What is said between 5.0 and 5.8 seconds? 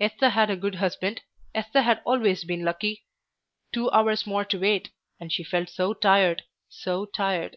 and she felt